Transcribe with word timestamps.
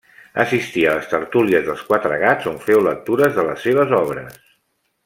Assistí 0.43 0.85
a 0.91 0.95
les 0.99 1.09
tertúlies 1.11 1.67
dels 1.67 1.83
Quatre 1.91 2.17
Gats 2.25 2.51
on 2.55 2.59
feu 2.67 2.83
lectures 2.89 3.39
de 3.39 3.47
les 3.51 3.65
seves 3.69 3.97
obres. 4.01 4.43